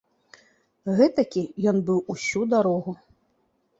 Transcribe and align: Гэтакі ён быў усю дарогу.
Гэтакі 0.99 1.43
ён 1.73 1.77
быў 1.91 1.99
усю 2.15 2.41
дарогу. 2.55 2.91